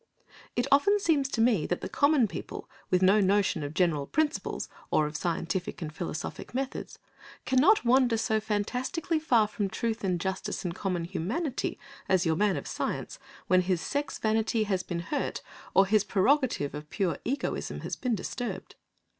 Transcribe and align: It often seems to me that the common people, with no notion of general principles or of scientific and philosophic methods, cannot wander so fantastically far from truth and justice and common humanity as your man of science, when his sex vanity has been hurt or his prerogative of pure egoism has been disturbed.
It 0.55 0.65
often 0.71 0.99
seems 0.99 1.29
to 1.29 1.41
me 1.41 1.67
that 1.67 1.81
the 1.81 1.87
common 1.87 2.27
people, 2.27 2.67
with 2.89 3.03
no 3.03 3.19
notion 3.21 3.61
of 3.61 3.75
general 3.75 4.07
principles 4.07 4.67
or 4.89 5.05
of 5.05 5.15
scientific 5.15 5.79
and 5.79 5.93
philosophic 5.93 6.55
methods, 6.55 6.97
cannot 7.45 7.85
wander 7.85 8.17
so 8.17 8.39
fantastically 8.39 9.19
far 9.19 9.47
from 9.47 9.69
truth 9.69 10.03
and 10.03 10.19
justice 10.19 10.65
and 10.65 10.73
common 10.73 11.03
humanity 11.03 11.77
as 12.09 12.25
your 12.25 12.35
man 12.35 12.57
of 12.57 12.65
science, 12.65 13.19
when 13.45 13.61
his 13.61 13.79
sex 13.79 14.17
vanity 14.17 14.63
has 14.63 14.81
been 14.81 15.01
hurt 15.01 15.43
or 15.75 15.85
his 15.85 16.03
prerogative 16.03 16.73
of 16.73 16.89
pure 16.89 17.19
egoism 17.23 17.81
has 17.81 17.95
been 17.95 18.15
disturbed. 18.15 18.73